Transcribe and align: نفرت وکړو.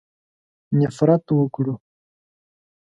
نفرت 0.79 1.25
وکړو. 1.37 1.73